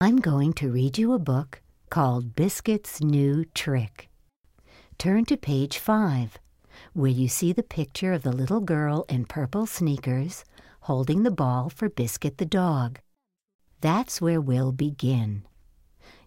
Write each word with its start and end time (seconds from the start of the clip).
I'm 0.00 0.18
going 0.18 0.52
to 0.54 0.70
read 0.70 0.96
you 0.96 1.12
a 1.12 1.18
book 1.18 1.60
called 1.90 2.36
Biscuit's 2.36 3.00
New 3.00 3.44
Trick. 3.46 4.08
Turn 4.96 5.24
to 5.24 5.36
page 5.36 5.78
5, 5.78 6.38
where 6.92 7.10
you 7.10 7.26
see 7.26 7.52
the 7.52 7.64
picture 7.64 8.12
of 8.12 8.22
the 8.22 8.30
little 8.30 8.60
girl 8.60 9.06
in 9.08 9.24
purple 9.24 9.66
sneakers 9.66 10.44
holding 10.82 11.24
the 11.24 11.32
ball 11.32 11.68
for 11.68 11.88
Biscuit 11.88 12.38
the 12.38 12.46
dog. 12.46 13.00
That's 13.80 14.20
where 14.20 14.40
we'll 14.40 14.70
begin. 14.70 15.42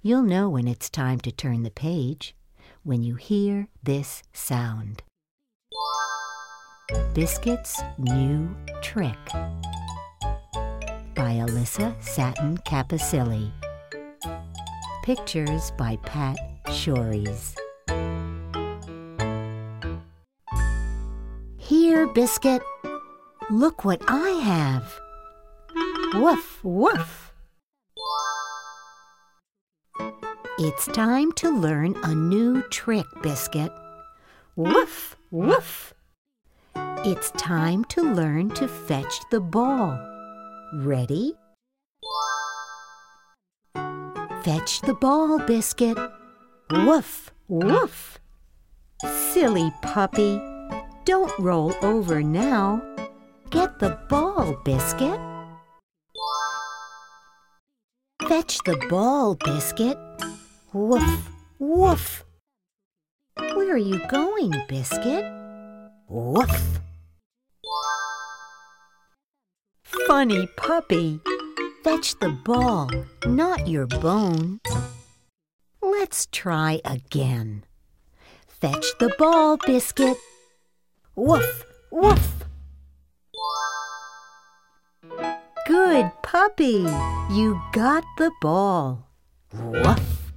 You'll 0.00 0.22
know 0.22 0.48
when 0.48 0.66
it's 0.66 0.88
time 0.88 1.20
to 1.20 1.30
turn 1.30 1.62
the 1.62 1.70
page 1.70 2.34
when 2.84 3.02
you 3.02 3.16
hear 3.16 3.68
this 3.82 4.22
sound. 4.32 5.02
Biscuit's 7.12 7.82
New 7.98 8.56
Trick 8.80 9.18
by 11.18 11.32
Alyssa 11.32 12.00
Satin 12.00 12.58
Capucilli. 12.58 13.50
Pictures 15.02 15.72
by 15.76 15.96
Pat 16.04 16.38
Schories. 16.66 17.56
Here, 21.56 22.06
Biscuit. 22.06 22.62
Look 23.50 23.84
what 23.84 24.00
I 24.06 24.30
have. 24.30 25.00
Woof, 26.14 26.60
woof. 26.62 27.32
It's 30.60 30.86
time 30.86 31.32
to 31.32 31.50
learn 31.50 31.96
a 32.04 32.14
new 32.14 32.62
trick, 32.70 33.06
Biscuit. 33.22 33.72
Woof, 34.54 35.16
woof. 35.32 35.94
It's 36.76 37.32
time 37.32 37.84
to 37.86 38.02
learn 38.02 38.50
to 38.50 38.68
fetch 38.68 39.18
the 39.32 39.40
ball. 39.40 40.17
Ready? 40.74 41.32
Fetch 44.44 44.82
the 44.82 44.96
ball, 45.00 45.38
Biscuit. 45.38 45.96
Woof, 46.70 47.30
woof. 47.48 48.18
Silly 49.32 49.72
puppy, 49.80 50.38
don't 51.06 51.32
roll 51.38 51.74
over 51.80 52.22
now. 52.22 52.82
Get 53.48 53.78
the 53.78 53.98
ball, 54.10 54.60
Biscuit. 54.64 55.18
Fetch 58.28 58.58
the 58.64 58.76
ball, 58.90 59.36
Biscuit. 59.36 59.96
Woof, 60.74 61.30
woof. 61.58 62.24
Where 63.38 63.72
are 63.72 63.78
you 63.78 64.06
going, 64.08 64.52
Biscuit? 64.68 65.24
Woof. 66.08 66.80
Funny 70.08 70.46
puppy. 70.56 71.20
Fetch 71.84 72.18
the 72.18 72.30
ball, 72.30 72.88
not 73.26 73.68
your 73.68 73.86
bone. 73.86 74.58
Let's 75.82 76.24
try 76.32 76.80
again. 76.82 77.66
Fetch 78.46 78.86
the 79.00 79.14
ball, 79.18 79.58
Biscuit. 79.58 80.16
Woof, 81.14 81.62
woof. 81.90 82.46
Good 85.66 86.10
puppy. 86.22 86.86
You 87.30 87.60
got 87.74 88.02
the 88.16 88.30
ball. 88.40 89.10
Woof. 89.52 90.32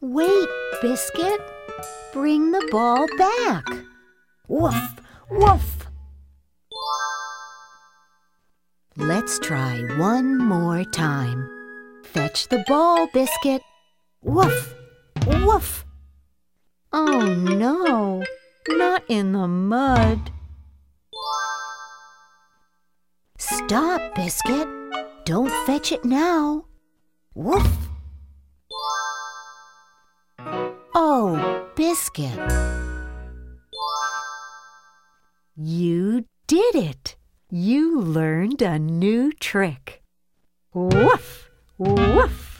Wait, 0.00 0.48
Biscuit. 0.80 1.42
Bring 2.14 2.50
the 2.50 2.66
ball 2.70 3.06
back. 3.18 3.66
Woof, 4.48 5.02
woof. 5.30 5.91
Let's 9.02 9.40
try 9.40 9.80
one 9.98 10.38
more 10.38 10.84
time. 10.84 11.50
Fetch 12.04 12.46
the 12.48 12.62
ball, 12.68 13.08
Biscuit. 13.12 13.60
Woof, 14.22 14.76
woof. 15.26 15.84
Oh 16.92 17.34
no, 17.34 18.22
not 18.68 19.02
in 19.08 19.32
the 19.32 19.48
mud. 19.48 20.30
Stop, 23.38 24.14
Biscuit. 24.14 24.68
Don't 25.24 25.50
fetch 25.66 25.90
it 25.90 26.04
now. 26.04 26.66
Woof. 27.34 27.76
Oh, 30.94 31.66
Biscuit. 31.74 32.38
You 35.56 36.24
did 36.46 36.76
it. 36.76 37.16
You 37.54 38.00
learned 38.00 38.62
a 38.62 38.78
new 38.78 39.30
trick. 39.30 40.00
Woof, 40.72 41.50
woof. 41.76 42.51